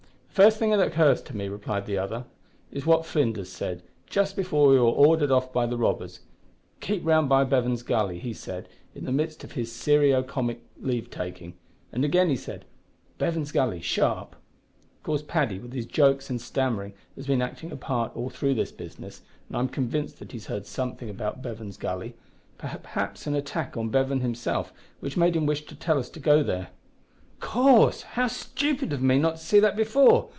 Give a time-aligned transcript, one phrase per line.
[0.33, 2.23] "The first thing that occurs to me," replied the other,
[2.71, 6.21] "is what Flinders said, just before we were ordered off by the robbers.
[6.79, 11.09] `Keep round by Bevan's Gully,' he said, in the midst of his serio comic leave
[11.09, 11.55] taking;
[11.91, 12.63] and again he said,
[13.19, 14.37] `Bevan's Gully sharp!'
[14.99, 18.53] Of course Paddy, with his jokes and stammering, has been acting a part all through
[18.53, 22.15] this business, and I am convinced that he has heard something about Bevan's Gully;
[22.57, 24.71] perhaps an attack on Bevan himself,
[25.01, 26.69] which made him wish to tell us to go there."
[27.43, 30.29] "Of course; how stupid of me not to see that before!